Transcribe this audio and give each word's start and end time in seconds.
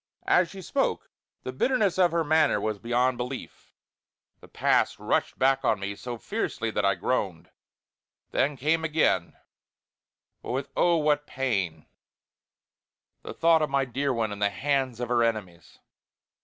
As 0.25 0.49
she 0.49 0.63
spoke, 0.63 1.11
the 1.43 1.53
bitterness 1.53 1.99
of 1.99 2.11
her 2.11 2.23
manner 2.23 2.59
was 2.59 2.79
beyond 2.79 3.17
belief; 3.19 3.71
the 4.39 4.47
past 4.47 4.97
rushed 4.97 5.37
back 5.37 5.63
on 5.63 5.79
me 5.79 5.93
so 5.95 6.17
fiercely 6.17 6.71
that 6.71 6.83
I 6.83 6.95
groaned. 6.95 7.51
Then 8.31 8.57
came 8.57 8.83
again, 8.83 9.37
but 10.41 10.53
with 10.53 10.69
oh! 10.75 10.97
what 10.97 11.27
pain, 11.27 11.85
the 13.21 13.35
thought 13.35 13.61
of 13.61 13.69
my 13.69 13.85
dear 13.85 14.11
one 14.11 14.31
in 14.31 14.39
the 14.39 14.49
hands 14.49 14.99
of 14.99 15.09
her 15.09 15.21
enemies. 15.23 15.77